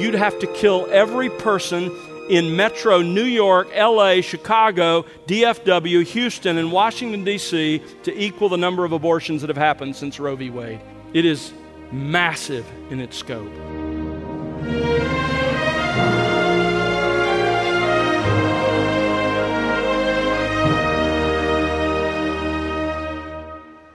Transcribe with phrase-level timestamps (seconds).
[0.00, 1.90] you'd have to kill every person
[2.28, 7.82] in metro New York, LA, Chicago, DFW, Houston, and Washington, D.C.
[8.02, 10.50] to equal the number of abortions that have happened since Roe v.
[10.50, 10.80] Wade.
[11.14, 11.52] It is
[11.90, 13.50] massive in its scope.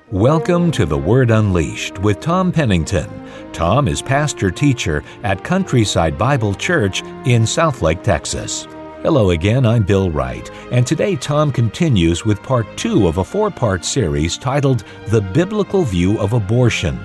[0.10, 3.23] Welcome to The Word Unleashed with Tom Pennington.
[3.54, 8.68] Tom is pastor teacher at Countryside Bible Church in Southlake, Texas.
[9.04, 13.52] Hello again, I'm Bill Wright, and today Tom continues with part two of a four
[13.52, 17.00] part series titled The Biblical View of Abortion.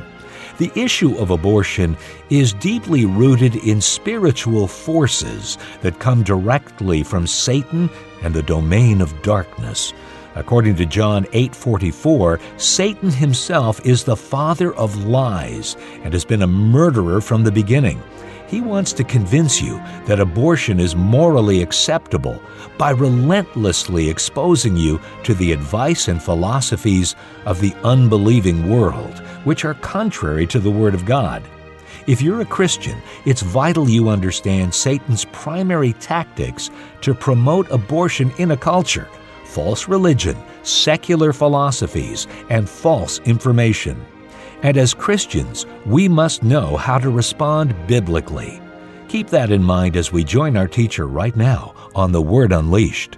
[0.56, 1.98] The issue of abortion
[2.30, 7.90] is deeply rooted in spiritual forces that come directly from Satan
[8.22, 9.92] and the domain of darkness.
[10.38, 16.46] According to John 8:44, Satan himself is the father of lies and has been a
[16.46, 18.00] murderer from the beginning.
[18.46, 22.40] He wants to convince you that abortion is morally acceptable
[22.78, 29.74] by relentlessly exposing you to the advice and philosophies of the unbelieving world, which are
[29.74, 31.42] contrary to the Word of God.
[32.06, 38.52] If you're a Christian, it's vital you understand Satan's primary tactics to promote abortion in
[38.52, 39.08] a culture
[39.48, 44.04] false religion, secular philosophies, and false information.
[44.62, 48.60] And as Christians, we must know how to respond biblically.
[49.08, 53.16] Keep that in mind as we join our teacher right now on The Word Unleashed.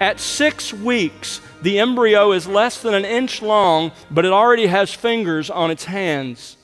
[0.00, 4.92] At six weeks, the embryo is less than an inch long, but it already has
[4.92, 6.56] fingers on its hands.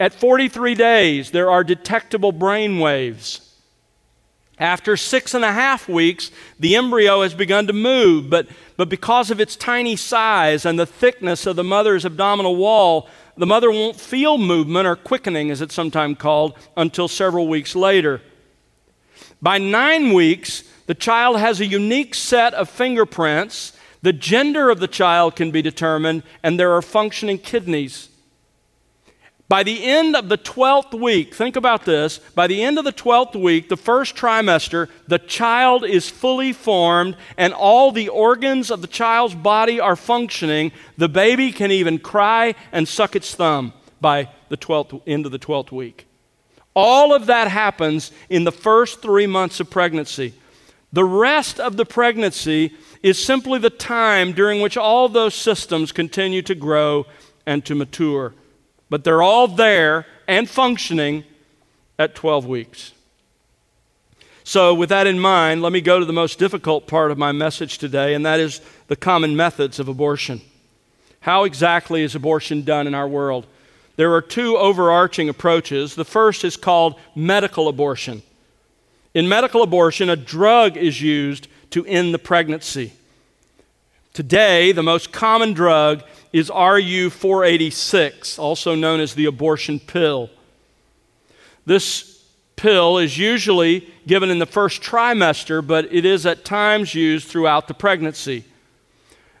[0.00, 3.43] At 43 days, there are detectable brain waves.
[4.58, 9.30] After six and a half weeks, the embryo has begun to move, but, but because
[9.30, 14.00] of its tiny size and the thickness of the mother's abdominal wall, the mother won't
[14.00, 18.22] feel movement or quickening, as it's sometimes called, until several weeks later.
[19.42, 23.72] By nine weeks, the child has a unique set of fingerprints.
[24.02, 28.08] The gender of the child can be determined, and there are functioning kidneys.
[29.54, 32.18] By the end of the 12th week, think about this.
[32.34, 37.16] By the end of the 12th week, the first trimester, the child is fully formed
[37.36, 40.72] and all the organs of the child's body are functioning.
[40.98, 45.38] The baby can even cry and suck its thumb by the 12th, end of the
[45.38, 46.08] 12th week.
[46.74, 50.34] All of that happens in the first three months of pregnancy.
[50.92, 56.42] The rest of the pregnancy is simply the time during which all those systems continue
[56.42, 57.06] to grow
[57.46, 58.34] and to mature
[58.94, 61.24] but they're all there and functioning
[61.98, 62.92] at 12 weeks.
[64.44, 67.32] So, with that in mind, let me go to the most difficult part of my
[67.32, 70.42] message today, and that is the common methods of abortion.
[71.18, 73.48] How exactly is abortion done in our world?
[73.96, 75.96] There are two overarching approaches.
[75.96, 78.22] The first is called medical abortion.
[79.12, 82.92] In medical abortion, a drug is used to end the pregnancy.
[84.14, 90.30] Today, the most common drug is RU 486, also known as the abortion pill.
[91.66, 92.24] This
[92.54, 97.66] pill is usually given in the first trimester, but it is at times used throughout
[97.66, 98.44] the pregnancy.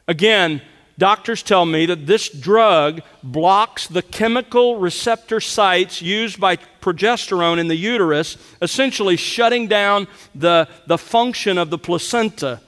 [0.08, 0.60] Again,
[0.98, 7.68] doctors tell me that this drug blocks the chemical receptor sites used by progesterone in
[7.68, 12.60] the uterus, essentially shutting down the, the function of the placenta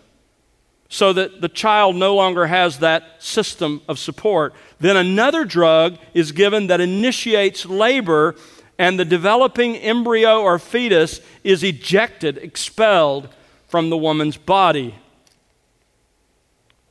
[0.89, 4.55] so that the child no longer has that system of support.
[4.79, 8.37] Then another drug is given that initiates labor,
[8.79, 13.29] and the developing embryo or fetus is ejected, expelled
[13.69, 14.95] from the woman's body.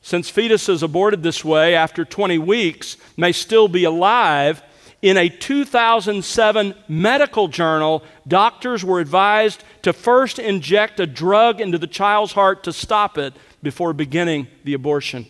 [0.01, 4.61] Since fetuses aborted this way after 20 weeks may still be alive,
[5.01, 11.87] in a 2007 medical journal, doctors were advised to first inject a drug into the
[11.87, 13.33] child's heart to stop it
[13.65, 15.25] before beginning the abortion.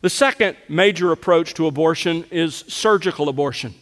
[0.00, 3.74] The second major approach to abortion is surgical abortion.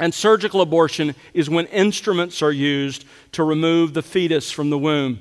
[0.00, 5.20] And surgical abortion is when instruments are used to remove the fetus from the womb.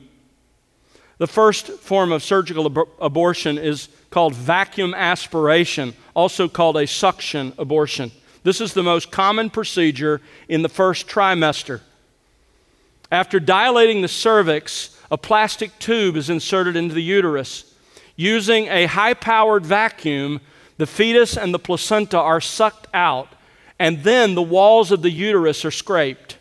[1.19, 7.53] The first form of surgical ab- abortion is called vacuum aspiration, also called a suction
[7.59, 8.11] abortion.
[8.43, 11.81] This is the most common procedure in the first trimester.
[13.11, 17.75] After dilating the cervix, a plastic tube is inserted into the uterus.
[18.15, 20.39] Using a high powered vacuum,
[20.77, 23.27] the fetus and the placenta are sucked out,
[23.77, 26.37] and then the walls of the uterus are scraped.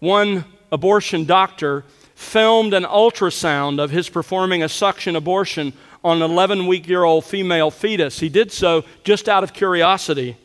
[0.00, 1.84] One abortion doctor
[2.16, 5.72] filmed an ultrasound of his performing a suction abortion
[6.02, 8.18] on an 11 week year old female fetus.
[8.18, 10.36] He did so just out of curiosity.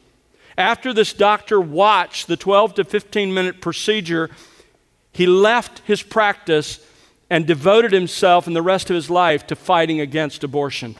[0.57, 4.29] After this doctor watched the 12 to 15 minute procedure,
[5.17, 6.79] he left his practice
[7.27, 10.95] and devoted himself and the rest of his life to fighting against abortion.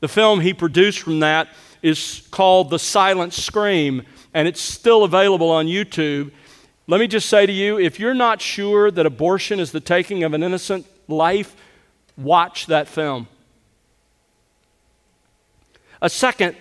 [0.00, 1.48] The film he produced from that
[1.82, 6.32] is called The Silent Scream, and it's still available on YouTube.
[6.86, 10.24] Let me just say to you if you're not sure that abortion is the taking
[10.24, 11.54] of an innocent life,
[12.16, 13.28] watch that film.
[16.00, 16.56] A second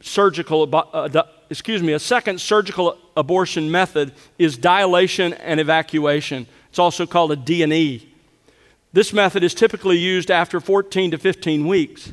[0.00, 1.22] surgical, uh,
[1.54, 4.10] excuse me, a second surgical abortion method
[4.40, 6.48] is dilation and evacuation.
[6.68, 8.12] It's also called a D&E.
[8.92, 12.12] This method is typically used after 14 to 15 weeks.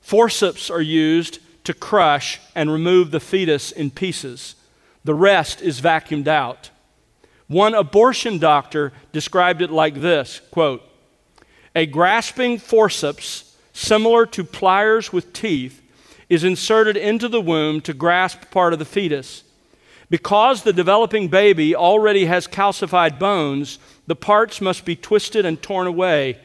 [0.00, 4.54] Forceps are used to crush and remove the fetus in pieces.
[5.04, 6.70] The rest is vacuumed out.
[7.46, 10.82] One abortion doctor described it like this quote,
[11.76, 15.81] A grasping forceps, similar to pliers with teeth,
[16.32, 19.44] is inserted into the womb to grasp part of the fetus.
[20.08, 25.86] Because the developing baby already has calcified bones, the parts must be twisted and torn
[25.86, 26.38] away.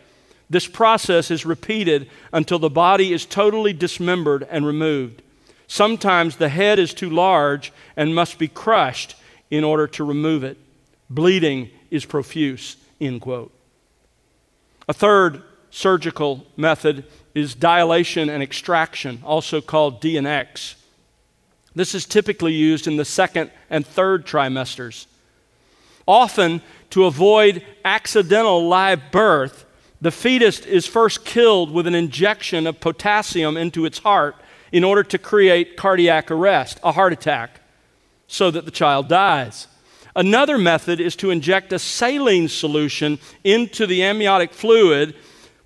[0.50, 5.22] This process is repeated until the body is totally dismembered and removed.
[5.68, 9.16] Sometimes the head is too large and must be crushed
[9.50, 10.58] in order to remove it.
[11.10, 12.76] Bleeding is profuse.
[13.00, 13.54] End quote.
[14.90, 17.06] A third surgical method
[17.38, 20.76] is dilation and extraction, also called D&X.
[21.76, 25.06] This is typically used in the second and third trimesters.
[26.08, 26.62] Often,
[26.92, 29.66] to avoid accidental live birth,
[30.00, 34.36] the fetus is first killed with an injection of potassium into its heart
[34.72, 37.62] in order to create cardiac arrest, a heart attack,
[38.28, 39.68] so that the child dies.
[40.16, 45.16] Another method is to inject a saline solution into the amniotic fluid,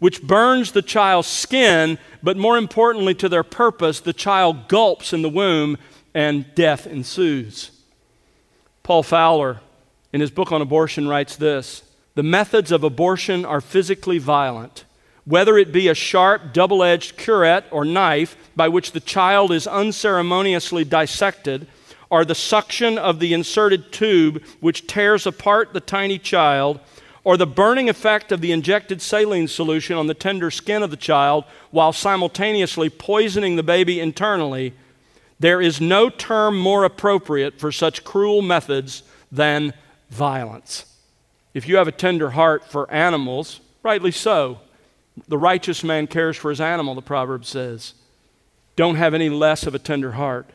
[0.01, 5.21] which burns the child's skin, but more importantly to their purpose, the child gulps in
[5.21, 5.77] the womb
[6.11, 7.69] and death ensues.
[8.81, 9.61] Paul Fowler,
[10.11, 11.83] in his book on abortion, writes this
[12.15, 14.85] The methods of abortion are physically violent
[15.25, 19.67] whether it be a sharp, double edged curette or knife by which the child is
[19.67, 21.67] unceremoniously dissected,
[22.09, 26.79] or the suction of the inserted tube which tears apart the tiny child,
[27.23, 30.97] or the burning effect of the injected saline solution on the tender skin of the
[30.97, 34.73] child while simultaneously poisoning the baby internally,
[35.39, 39.73] there is no term more appropriate for such cruel methods than
[40.09, 40.85] violence.
[41.53, 44.59] If you have a tender heart for animals, rightly so.
[45.27, 47.93] The righteous man cares for his animal, the proverb says.
[48.75, 50.49] Don't have any less of a tender heart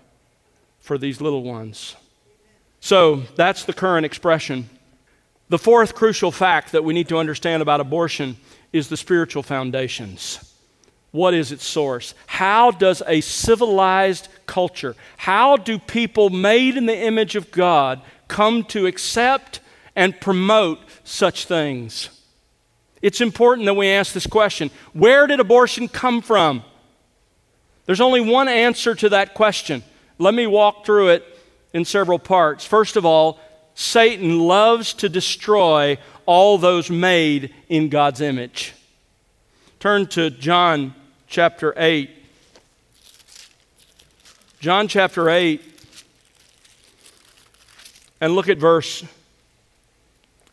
[0.81, 1.97] for these little ones.
[2.81, 4.71] So that's the current expression.
[5.49, 8.37] The fourth crucial fact that we need to understand about abortion
[8.73, 10.55] is the spiritual foundations.
[11.13, 12.15] What is its source?
[12.27, 18.65] How does a civilized culture, how do people made in the image of God come
[18.65, 19.61] to accept
[19.95, 22.11] and promote such things?
[23.03, 26.63] It's important that we ask this question Where did abortion come from?
[27.87, 29.85] There's only one answer to that question.
[30.19, 31.25] Let me walk through it
[31.73, 32.65] in several parts.
[32.65, 33.39] First of all,
[33.77, 38.75] Satan loves to destroy all those made in God's image.
[39.79, 40.95] Turn to John
[41.29, 42.11] chapter 8.
[44.61, 45.63] John chapter 8,
[48.23, 49.05] and look at verse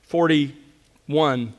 [0.03, 1.53] 41.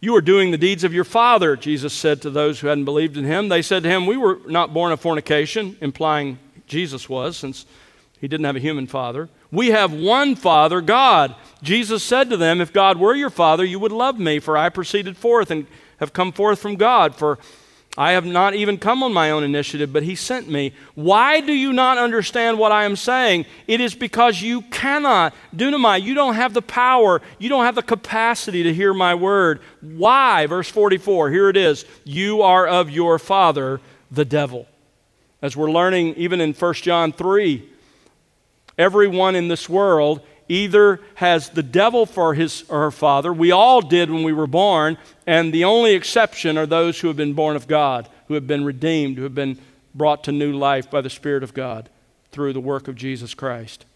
[0.00, 3.16] You are doing the deeds of your father, Jesus said to those who hadn't believed
[3.16, 3.48] in him.
[3.48, 7.64] They said to him, We were not born of fornication, implying Jesus was, since
[8.20, 9.28] he didn't have a human father.
[9.54, 11.34] We have one Father, God.
[11.62, 14.68] Jesus said to them, If God were your Father, you would love me, for I
[14.68, 15.66] proceeded forth and
[15.98, 17.14] have come forth from God.
[17.14, 17.38] For
[17.96, 20.72] I have not even come on my own initiative, but he sent me.
[20.96, 23.46] Why do you not understand what I am saying?
[23.68, 25.32] It is because you cannot.
[25.54, 29.60] Dunamai, you don't have the power, you don't have the capacity to hear my word.
[29.80, 30.46] Why?
[30.46, 31.84] Verse 44, here it is.
[32.02, 33.80] You are of your father,
[34.10, 34.66] the devil.
[35.40, 37.70] As we're learning even in 1 John 3,
[38.78, 43.32] everyone in this world either has the devil for his or her father.
[43.32, 47.16] We all did when we were born, and the only exception are those who have
[47.16, 49.58] been born of God, who have been redeemed, who have been
[49.94, 51.88] brought to new life by the Spirit of God
[52.30, 53.86] through the work of Jesus Christ.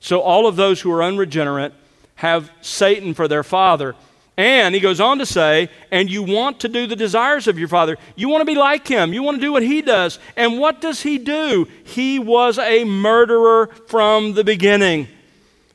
[0.00, 1.74] So all of those who are unregenerate
[2.16, 3.94] have Satan for their father.
[4.36, 7.68] And he goes on to say, and you want to do the desires of your
[7.68, 7.98] father.
[8.16, 9.12] You want to be like him.
[9.12, 10.18] You want to do what he does.
[10.36, 11.68] And what does he do?
[11.84, 15.08] He was a murderer from the beginning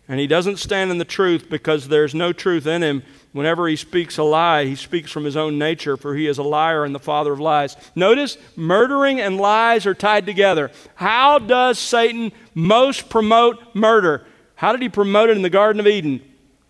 [0.08, 3.04] and he doesn't stand in the truth because there's no truth in him.
[3.34, 6.44] Whenever he speaks a lie, he speaks from his own nature, for he is a
[6.44, 7.76] liar and the father of lies.
[7.94, 10.72] Notice, murdering and lies are tied together.
[10.96, 14.26] How does Satan most promote murder?
[14.56, 16.22] How did he promote it in the Garden of Eden?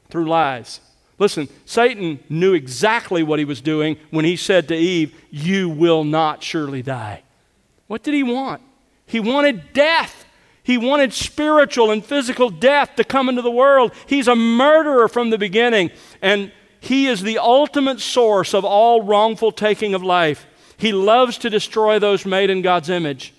[0.09, 0.81] Through lies.
[1.19, 6.03] Listen, Satan knew exactly what he was doing when he said to Eve, You will
[6.03, 7.23] not surely die.
[7.87, 8.61] What did he want?
[9.05, 10.25] He wanted death.
[10.61, 13.93] He wanted spiritual and physical death to come into the world.
[14.05, 19.53] He's a murderer from the beginning, and he is the ultimate source of all wrongful
[19.53, 20.45] taking of life.
[20.75, 23.33] He loves to destroy those made in God's image.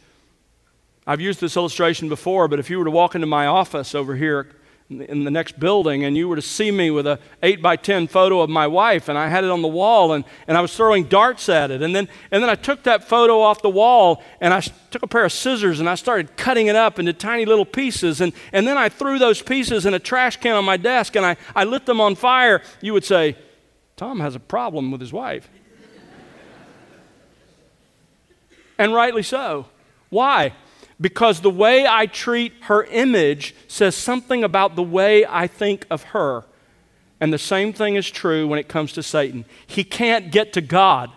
[1.06, 4.16] I've used this illustration before, but if you were to walk into my office over
[4.16, 4.48] here
[4.90, 8.06] in the next building and you were to see me with a 8 by 10
[8.06, 10.74] photo of my wife and i had it on the wall and, and i was
[10.74, 11.82] throwing darts at it.
[11.82, 15.06] And then, and then i took that photo off the wall and i took a
[15.06, 18.22] pair of scissors and i started cutting it up into tiny little pieces.
[18.22, 21.26] And, and then i threw those pieces in a trash can on my desk and
[21.26, 22.62] I, I lit them on fire.
[22.80, 23.36] You would say
[23.96, 25.50] tom has a problem with his wife.
[28.78, 29.66] And rightly so.
[30.08, 30.54] Why
[31.00, 36.02] because the way I treat her image says something about the way I think of
[36.04, 36.44] her.
[37.20, 39.44] And the same thing is true when it comes to Satan.
[39.66, 41.10] He can't get to God.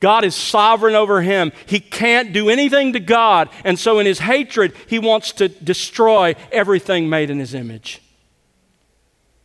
[0.00, 1.52] God is sovereign over him.
[1.66, 3.48] He can't do anything to God.
[3.64, 8.02] And so, in his hatred, he wants to destroy everything made in his image.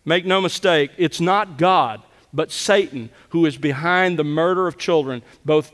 [0.03, 2.01] Make no mistake, it's not God,
[2.33, 5.71] but Satan who is behind the murder of children, both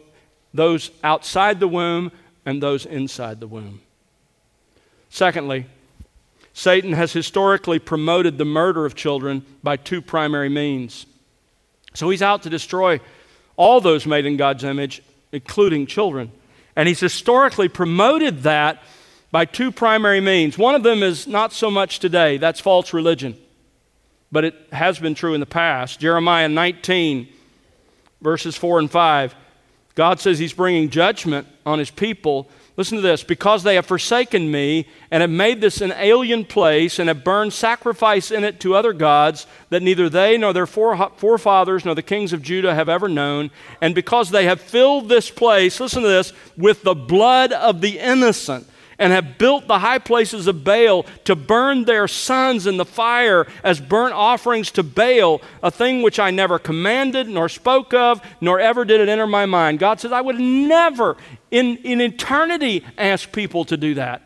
[0.53, 2.11] those outside the womb
[2.47, 3.81] and those inside the womb.
[5.09, 5.65] Secondly,
[6.53, 11.05] Satan has historically promoted the murder of children by two primary means.
[11.93, 13.01] So he's out to destroy
[13.57, 16.31] all those made in God's image, including children.
[16.73, 18.81] And he's historically promoted that
[19.29, 20.57] by two primary means.
[20.57, 23.35] One of them is not so much today, that's false religion,
[24.31, 25.99] but it has been true in the past.
[25.99, 27.27] Jeremiah 19,
[28.21, 29.35] verses 4 and 5.
[29.97, 32.47] God says He's bringing judgment on His people.
[32.75, 36.99] Listen to this because they have forsaken me and have made this an alien place
[36.99, 41.83] and have burned sacrifice in it to other gods that neither they nor their forefathers
[41.83, 43.49] nor the kings of Judah have ever known,
[43.81, 47.97] and because they have filled this place, listen to this, with the blood of the
[47.97, 48.67] innocent
[48.99, 53.45] and have built the high places of Baal to burn their sons in the fire
[53.63, 58.59] as burnt offerings to Baal, a thing which I never commanded, nor spoke of, nor
[58.59, 59.79] ever did it enter my mind.
[59.79, 61.15] God says, I would never
[61.51, 64.23] in, in eternity ask people to do that.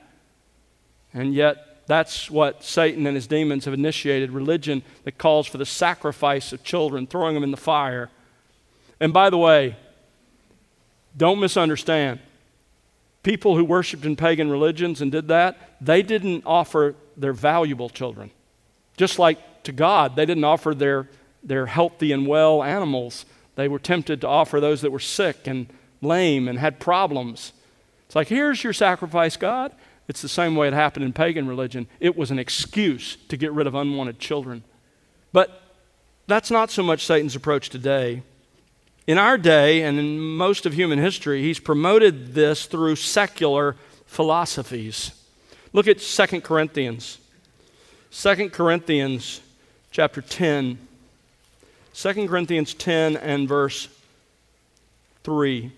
[1.13, 5.65] And yet, that's what Satan and his demons have initiated religion that calls for the
[5.65, 8.09] sacrifice of children, throwing them in the fire.
[9.01, 9.75] And by the way,
[11.17, 12.21] don't misunderstand
[13.23, 18.31] people who worshiped in pagan religions and did that, they didn't offer their valuable children.
[18.97, 21.09] Just like to God, they didn't offer their,
[21.43, 23.25] their healthy and well animals.
[23.55, 25.67] They were tempted to offer those that were sick and
[26.01, 27.53] lame and had problems.
[28.05, 29.71] It's like, here's your sacrifice, God.
[30.07, 31.87] It's the same way it happened in pagan religion.
[31.99, 34.63] It was an excuse to get rid of unwanted children.
[35.31, 35.61] But
[36.27, 38.23] that's not so much Satan's approach today.
[39.07, 45.11] In our day and in most of human history, he's promoted this through secular philosophies.
[45.73, 47.17] Look at 2 Corinthians.
[48.11, 49.41] 2 Corinthians
[49.89, 50.77] chapter 10.
[51.93, 53.87] 2 Corinthians 10 and verse
[55.23, 55.71] 3.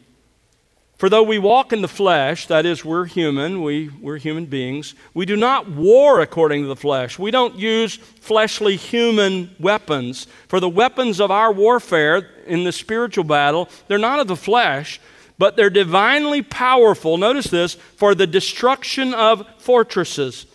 [1.03, 4.95] For though we walk in the flesh, that is, we're human, we, we're human beings,
[5.13, 7.19] we do not war according to the flesh.
[7.19, 10.27] We don't use fleshly human weapons.
[10.47, 15.01] For the weapons of our warfare in the spiritual battle, they're not of the flesh,
[15.37, 17.17] but they're divinely powerful.
[17.17, 20.45] Notice this for the destruction of fortresses.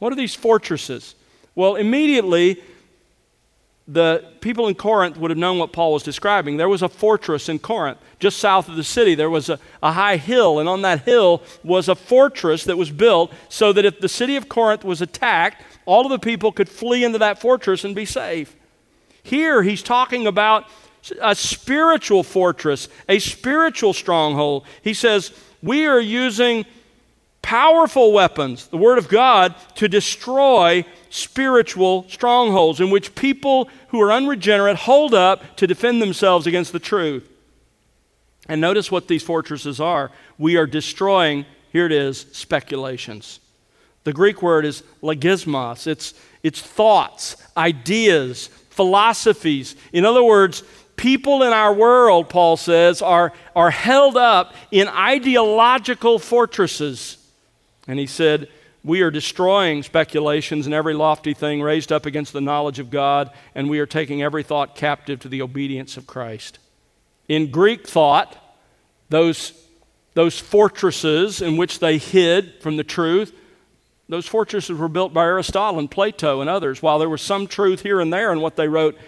[0.00, 1.14] What are these fortresses?
[1.54, 2.60] Well, immediately
[3.88, 6.56] the people in Corinth would have known what Paul was describing.
[6.56, 9.14] There was a fortress in Corinth, just south of the city.
[9.14, 12.90] There was a, a, high hill, and on that hill was a fortress that was
[12.90, 16.68] built so that if the city of Corinth was attacked, all of the people could
[16.68, 18.54] flee into that fortress and be safe.
[19.22, 20.66] Here, he's talking about
[21.20, 24.64] a spiritual fortress, a spiritual stronghold.
[24.82, 26.66] He says, We are using
[27.42, 34.12] powerful weapons, the Word of God, to destroy spiritual strongholds in which people who are
[34.12, 37.28] unregenerate hold up to defend themselves against the truth.
[38.48, 40.10] And notice what these fortresses are.
[40.38, 43.40] We are destroying, here it is, speculations.
[44.04, 45.86] The Greek word is logismos.
[45.86, 49.76] It's, it's thoughts, ideas, philosophies.
[49.92, 50.64] In other words,
[50.96, 57.18] people in our world, Paul says, are, are held up in ideological fortresses.
[57.86, 58.48] And he said,
[58.84, 63.30] we are destroying speculations and every lofty thing raised up against the knowledge of God,
[63.54, 66.58] and we are taking every thought captive to the obedience of Christ.
[67.28, 68.36] In Greek thought,
[69.08, 69.52] those,
[70.14, 73.32] those fortresses in which they hid from the truth,
[74.08, 76.82] those fortresses were built by Aristotle and Plato and others.
[76.82, 78.98] While there was some truth here and there in what they wrote,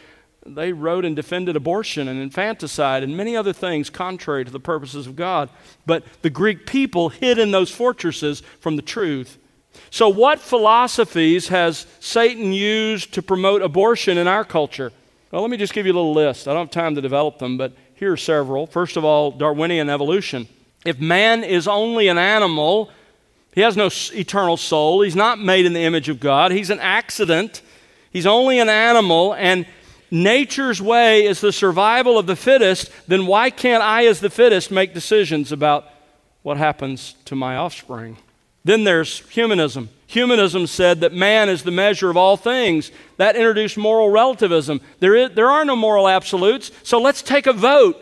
[0.47, 5.07] they wrote and defended abortion and infanticide and many other things contrary to the purposes
[5.07, 5.49] of God.
[5.87, 9.39] But the Greek people hid in those fortresses from the truth.
[9.91, 14.93] So, what philosophies has Satan used to promote abortion in our culture?
[15.31, 16.47] Well, let me just give you a little list.
[16.47, 18.67] I don't have time to develop them, but here are several.
[18.67, 20.49] First of all, Darwinian evolution.
[20.85, 22.91] If man is only an animal,
[23.53, 26.81] he has no eternal soul, he's not made in the image of God, he's an
[26.81, 27.63] accident,
[28.13, 29.67] he's only an animal, and
[30.15, 34.71] nature's way is the survival of the fittest, then why can't I, as the fittest,
[34.71, 35.87] make decisions about
[36.43, 38.17] what happens to my offspring?
[38.65, 39.91] Then there's humanism.
[40.07, 42.93] Humanism said that man is the measure of all things.
[43.17, 44.81] That introduced moral relativism.
[45.01, 48.01] There, is, there are no moral absolutes, so let's take a vote.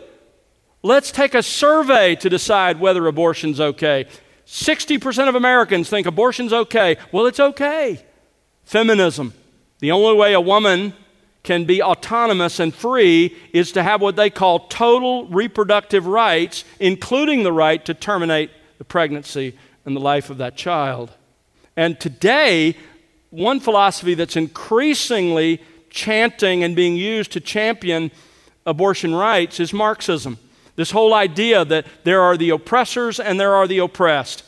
[0.83, 4.05] Let's take a survey to decide whether abortion's okay.
[4.45, 6.97] 60% of Americans think abortion's okay.
[7.11, 8.03] Well, it's okay.
[8.63, 9.33] Feminism.
[9.79, 10.93] The only way a woman
[11.43, 17.43] can be autonomous and free is to have what they call total reproductive rights, including
[17.43, 21.11] the right to terminate the pregnancy and the life of that child.
[21.75, 22.77] And today,
[23.29, 28.11] one philosophy that's increasingly chanting and being used to champion
[28.65, 30.37] abortion rights is Marxism.
[30.75, 34.43] This whole idea that there are the oppressors and there are the oppressed.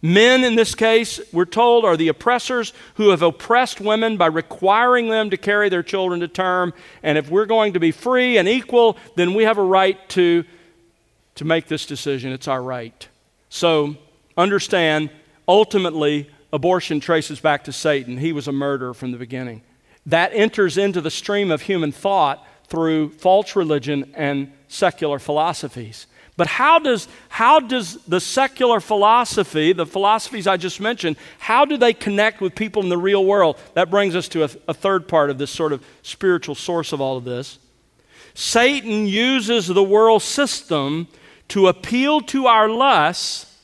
[0.00, 5.08] Men, in this case, we're told, are the oppressors who have oppressed women by requiring
[5.08, 6.72] them to carry their children to term.
[7.02, 10.44] And if we're going to be free and equal, then we have a right to,
[11.34, 12.32] to make this decision.
[12.32, 13.08] It's our right.
[13.48, 13.96] So
[14.36, 15.10] understand,
[15.48, 18.18] ultimately, abortion traces back to Satan.
[18.18, 19.62] He was a murderer from the beginning.
[20.06, 26.06] That enters into the stream of human thought through false religion and secular philosophies.
[26.38, 31.76] But how does, how does the secular philosophy, the philosophies I just mentioned, how do
[31.76, 33.58] they connect with people in the real world?
[33.74, 37.00] That brings us to a, a third part of this sort of spiritual source of
[37.00, 37.58] all of this.
[38.34, 41.08] Satan uses the world system
[41.48, 43.58] to appeal to our lusts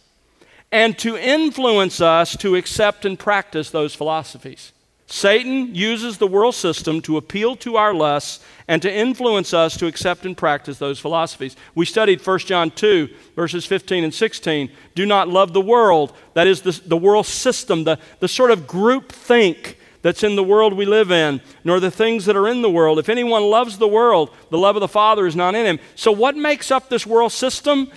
[0.73, 4.73] and to influence us to accept and practice those philosophies.
[5.15, 9.87] Satan uses the world system to appeal to our lusts and to influence us to
[9.87, 11.55] accept and practice those philosophies.
[11.73, 14.71] We studied 1 John 2, verses 15 and 16.
[14.97, 18.67] Do not love the world, that is, the, the world system, the, the sort of
[18.67, 22.63] group think that's in the world we live in, nor the things that are in
[22.63, 22.99] the world.
[22.99, 25.79] If anyone loves the world, the love of the Father is not in him.
[25.95, 27.89] So, what makes up this world system?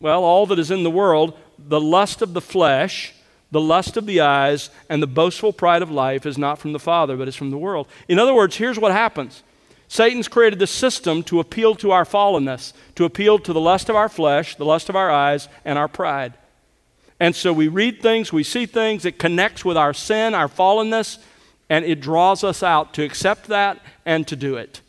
[0.00, 3.13] Well, all that is in the world the lust of the flesh
[3.54, 6.78] the lust of the eyes, and the boastful pride of life is not from the
[6.80, 7.86] Father, but is from the world.
[8.08, 9.44] In other words, here's what happens
[9.86, 13.94] Satan's created this system to appeal to our fallenness, to appeal to the lust of
[13.94, 16.34] our flesh, the lust of our eyes, and our pride.
[17.20, 21.18] And so we read things, we see things, it connects with our sin, our fallenness,
[21.70, 24.80] and it draws us out to accept that and to do it.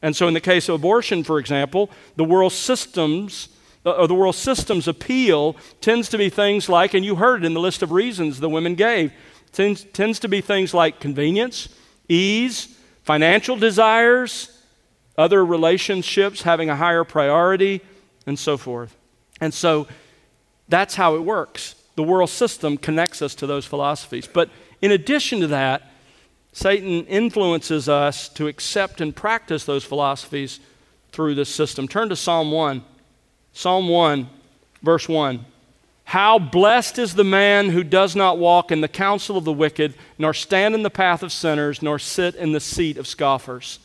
[0.00, 3.50] And so, in the case of abortion, for example, the world systems
[3.84, 7.46] or the uh, world system's appeal tends to be things like, and you heard it
[7.46, 9.12] in the list of reasons the women gave,
[9.50, 11.68] tends, tends to be things like convenience,
[12.08, 14.56] ease, financial desires,
[15.18, 17.80] other relationships having a higher priority,
[18.26, 18.96] and so forth.
[19.40, 19.88] And so
[20.68, 21.74] that's how it works.
[21.96, 24.26] The world system connects us to those philosophies.
[24.26, 24.48] But
[24.80, 25.90] in addition to that,
[26.52, 30.60] Satan influences us to accept and practice those philosophies
[31.10, 31.88] through this system.
[31.88, 32.84] Turn to Psalm 1.
[33.52, 34.28] Psalm 1,
[34.82, 35.44] verse 1.
[36.04, 39.94] How blessed is the man who does not walk in the counsel of the wicked,
[40.18, 43.78] nor stand in the path of sinners, nor sit in the seat of scoffers.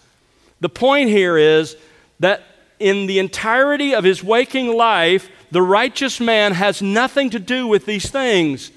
[0.59, 1.77] The point here is
[2.19, 2.43] that
[2.79, 7.85] in the entirety of his waking life, the righteous man has nothing to do with
[7.85, 8.71] these things.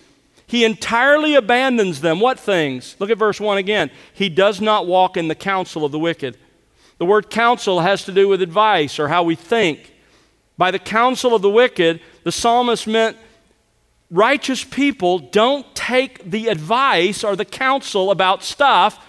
[0.46, 2.20] He entirely abandons them.
[2.20, 2.96] What things?
[2.98, 3.90] Look at verse 1 again.
[4.12, 6.36] He does not walk in the counsel of the wicked.
[6.98, 9.94] The word counsel has to do with advice or how we think.
[10.60, 13.16] By the counsel of the wicked, the psalmist meant
[14.10, 19.02] righteous people don't take the advice or the counsel about stuff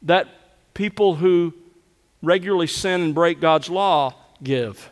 [0.00, 0.26] that
[0.72, 1.52] people who
[2.22, 4.90] regularly sin and break God's law give.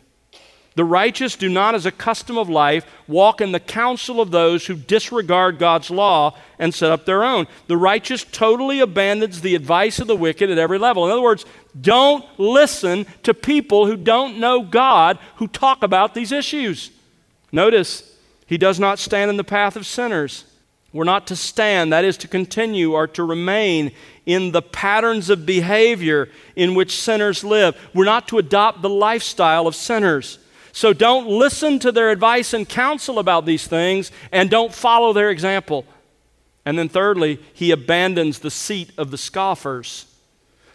[0.75, 4.65] The righteous do not, as a custom of life, walk in the counsel of those
[4.65, 7.47] who disregard God's law and set up their own.
[7.67, 11.05] The righteous totally abandons the advice of the wicked at every level.
[11.05, 11.45] In other words,
[11.79, 16.91] don't listen to people who don't know God who talk about these issues.
[17.53, 18.13] Notice,
[18.45, 20.43] he does not stand in the path of sinners.
[20.91, 23.91] We're not to stand, that is, to continue or to remain
[24.25, 27.77] in the patterns of behavior in which sinners live.
[27.93, 30.39] We're not to adopt the lifestyle of sinners.
[30.75, 35.29] So don't listen to their advice and counsel about these things and don't follow their
[35.29, 35.85] example.
[36.65, 40.05] And then, thirdly, he abandons the seat of the scoffers.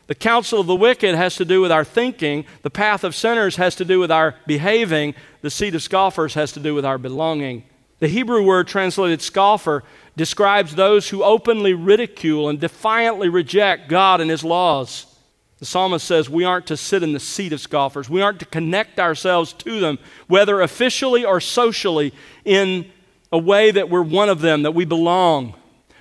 [0.07, 3.57] The counsel of the wicked has to do with our thinking, the path of sinners
[3.57, 6.97] has to do with our behaving, the seat of scoffers has to do with our
[6.97, 7.65] belonging.
[7.99, 9.85] The Hebrew word translated scoffer
[10.17, 15.05] describes those who openly ridicule and defiantly reject God and His laws.
[15.61, 18.09] The psalmist says we aren't to sit in the seat of scoffers.
[18.09, 22.15] We aren't to connect ourselves to them, whether officially or socially,
[22.47, 22.91] in
[23.31, 25.55] a way that we're one of them, that we belong.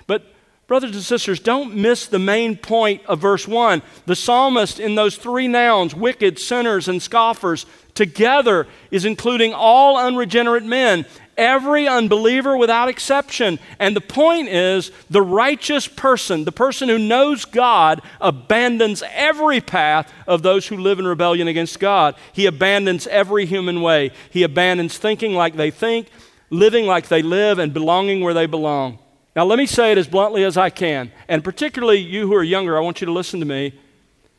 [0.06, 0.34] But,
[0.66, 3.82] brothers and sisters, don't miss the main point of verse 1.
[4.06, 10.64] The psalmist, in those three nouns, wicked, sinners, and scoffers, together is including all unregenerate
[10.64, 11.06] men
[11.40, 13.58] every unbeliever without exception.
[13.78, 20.12] And the point is the righteous person, the person who knows God, abandons every path
[20.26, 22.14] of those who live in rebellion against God.
[22.32, 24.12] He abandons every human way.
[24.28, 26.08] He abandons thinking like they think,
[26.50, 28.98] living like they live, and belonging where they belong.
[29.34, 32.42] Now, let me say it as bluntly as I can, and particularly you who are
[32.42, 33.72] younger, I want you to listen to me.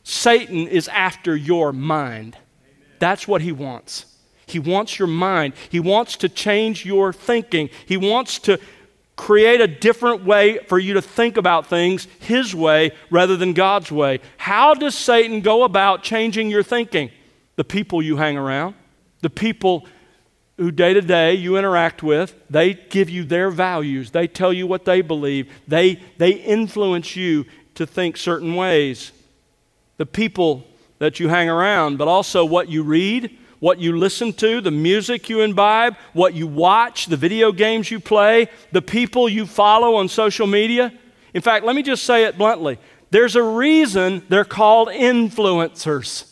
[0.03, 2.37] Satan is after your mind.
[3.01, 4.05] That's what he wants.
[4.45, 5.53] He wants your mind.
[5.69, 7.71] He wants to change your thinking.
[7.87, 8.59] He wants to
[9.15, 13.91] create a different way for you to think about things His way rather than God's
[13.91, 14.19] way.
[14.37, 17.09] How does Satan go about changing your thinking?
[17.55, 18.75] The people you hang around,
[19.21, 19.87] the people
[20.57, 24.11] who day to day you interact with, they give you their values.
[24.11, 25.51] They tell you what they believe.
[25.67, 29.11] They, they influence you to think certain ways.
[29.97, 30.67] The people
[31.01, 35.29] that you hang around, but also what you read, what you listen to, the music
[35.29, 40.07] you imbibe, what you watch, the video games you play, the people you follow on
[40.07, 40.93] social media.
[41.33, 42.77] In fact, let me just say it bluntly
[43.09, 46.31] there's a reason they're called influencers.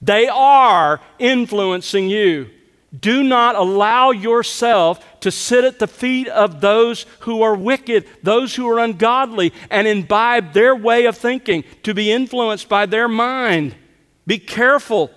[0.00, 2.48] They are influencing you.
[2.98, 8.54] Do not allow yourself to sit at the feet of those who are wicked, those
[8.54, 13.74] who are ungodly, and imbibe their way of thinking, to be influenced by their mind.
[14.26, 15.10] Be careful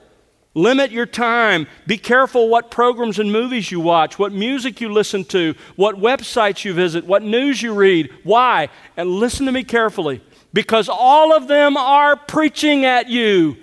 [0.57, 1.67] Limit your time.
[1.85, 6.63] Be careful what programs and movies you watch, what music you listen to, what websites
[6.63, 8.09] you visit, what news you read.
[8.23, 8.69] Why?
[8.95, 10.21] And listen to me carefully
[10.53, 13.57] because all of them are preaching at you.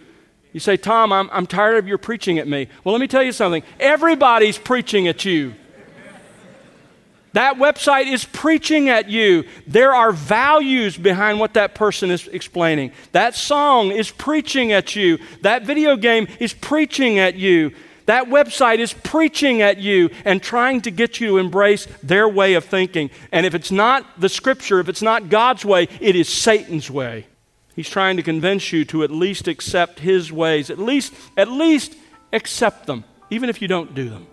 [0.52, 2.68] You say, Tom, I'm, I'm tired of your preaching at me.
[2.84, 3.62] Well, let me tell you something.
[3.80, 5.54] Everybody's preaching at you.
[7.32, 9.44] That website is preaching at you.
[9.66, 12.92] There are values behind what that person is explaining.
[13.12, 15.18] That song is preaching at you.
[15.40, 17.72] That video game is preaching at you.
[18.06, 22.54] That website is preaching at you and trying to get you to embrace their way
[22.54, 23.10] of thinking.
[23.30, 27.26] And if it's not the scripture, if it's not God's way, it is Satan's way.
[27.74, 31.96] He's trying to convince you to at least accept his ways, at least at least
[32.32, 34.26] accept them, even if you don't do them.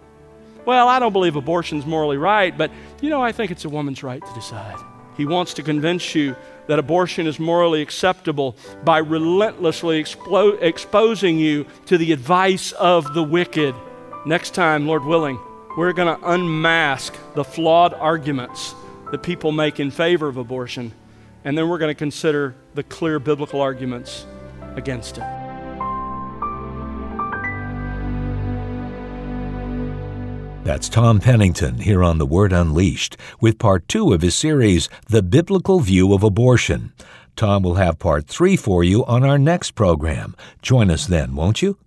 [0.69, 2.69] Well, I don't believe abortion's morally right, but
[3.01, 4.77] you know, I think it's a woman's right to decide.
[5.17, 6.35] He wants to convince you
[6.67, 13.23] that abortion is morally acceptable by relentlessly explo- exposing you to the advice of the
[13.23, 13.73] wicked.
[14.27, 15.39] Next time, Lord willing,
[15.75, 18.75] we're going to unmask the flawed arguments
[19.09, 20.91] that people make in favor of abortion,
[21.43, 24.23] and then we're going to consider the clear biblical arguments
[24.75, 25.38] against it.
[30.63, 35.23] That's Tom Pennington here on The Word Unleashed with part two of his series, The
[35.23, 36.91] Biblical View of Abortion.
[37.37, 40.35] Tom will have part three for you on our next program.
[40.61, 41.77] Join us then, won't you?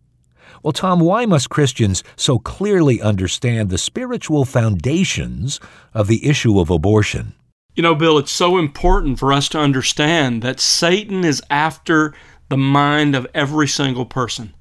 [0.62, 5.61] Well, Tom, why must Christians so clearly understand the spiritual foundations
[5.92, 7.35] of the issue of abortion?
[7.74, 12.14] You know, Bill, it's so important for us to understand that Satan is after
[12.48, 14.54] the mind of every single person.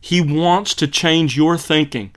[0.00, 2.12] He wants to change your thinking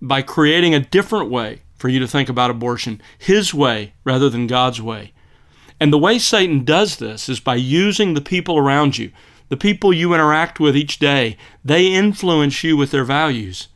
[0.00, 4.46] by creating a different way for you to think about abortion, His way rather than
[4.46, 5.12] God's way.
[5.80, 9.12] And the way Satan does this is by using the people around you,
[9.48, 11.36] the people you interact with each day.
[11.64, 13.68] They influence you with their values.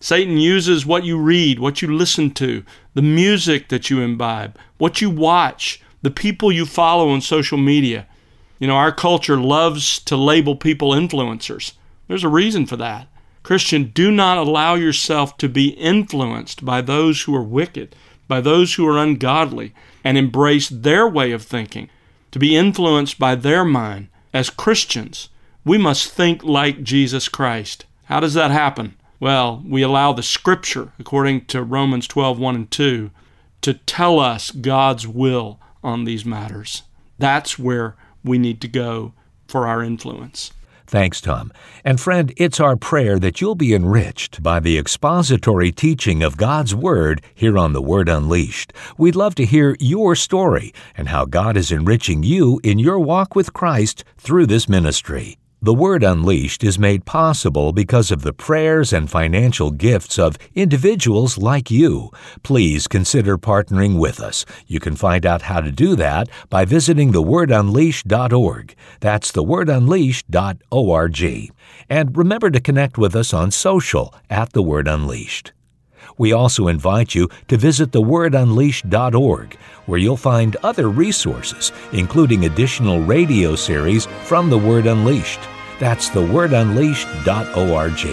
[0.00, 5.00] Satan uses what you read, what you listen to, the music that you imbibe, what
[5.00, 8.06] you watch, the people you follow on social media.
[8.58, 11.72] You know, our culture loves to label people influencers.
[12.06, 13.08] There's a reason for that.
[13.42, 17.94] Christian, do not allow yourself to be influenced by those who are wicked,
[18.26, 19.72] by those who are ungodly,
[20.04, 21.88] and embrace their way of thinking,
[22.30, 24.08] to be influenced by their mind.
[24.32, 25.30] As Christians,
[25.64, 27.86] we must think like Jesus Christ.
[28.04, 28.96] How does that happen?
[29.20, 33.10] Well, we allow the Scripture, according to Romans 12 1 and 2,
[33.62, 36.82] to tell us God's will on these matters.
[37.18, 39.12] That's where we need to go
[39.46, 40.52] for our influence.
[40.88, 41.52] Thanks, Tom.
[41.84, 46.74] And friend, it's our prayer that you'll be enriched by the expository teaching of God's
[46.74, 48.72] Word here on The Word Unleashed.
[48.96, 53.36] We'd love to hear your story and how God is enriching you in your walk
[53.36, 55.36] with Christ through this ministry.
[55.60, 61.36] The Word Unleashed is made possible because of the prayers and financial gifts of individuals
[61.36, 62.12] like you.
[62.44, 64.44] Please consider partnering with us.
[64.68, 68.76] You can find out how to do that by visiting thewordunleashed.org.
[69.00, 71.52] That's thewordunleashed.org.
[71.90, 75.50] And remember to connect with us on social at The Word Unleashed.
[76.18, 83.54] We also invite you to visit thewordunleashed.org, where you'll find other resources, including additional radio
[83.54, 85.40] series from The Word Unleashed.
[85.78, 88.06] That's thewordunleashed.org.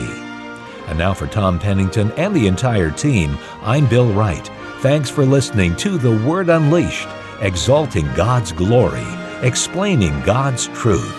[0.88, 4.48] And now for Tom Pennington and the entire team, I'm Bill Wright.
[4.82, 7.08] Thanks for listening to The Word Unleashed,
[7.42, 9.06] exalting God's glory,
[9.42, 11.16] explaining God's truth.